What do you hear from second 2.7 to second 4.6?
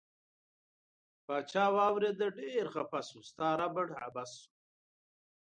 خپه شو ستا ربړ عبث شو.